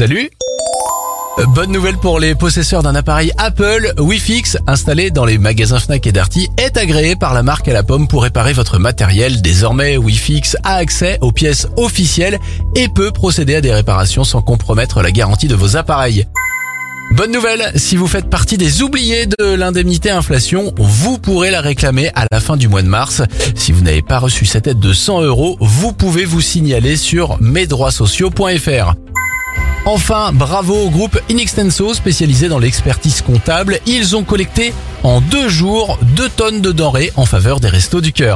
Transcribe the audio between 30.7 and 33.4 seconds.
au groupe Inextenso spécialisé dans l'expertise